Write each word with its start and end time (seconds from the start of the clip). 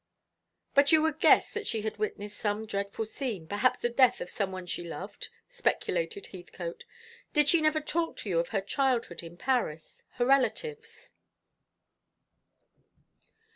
"But 0.73 0.91
you 0.91 1.03
would 1.03 1.19
guess 1.19 1.51
that 1.51 1.67
she 1.67 1.83
had 1.83 1.97
witnessed 1.97 2.39
some 2.39 2.65
dreadful 2.65 3.05
scene, 3.05 3.45
perhaps 3.47 3.77
the 3.77 3.87
death 3.87 4.19
of 4.19 4.31
some 4.31 4.51
one 4.51 4.65
she 4.65 4.83
loved," 4.83 5.29
speculated 5.47 6.25
Heathcote. 6.25 6.85
"Did 7.33 7.47
she 7.47 7.61
never 7.61 7.79
talk 7.81 8.17
to 8.17 8.29
you 8.29 8.39
of 8.39 8.47
her 8.49 8.61
childhood 8.61 9.21
in 9.21 9.37
Paris, 9.37 10.01
her 10.13 10.25
relatives?" 10.25 11.11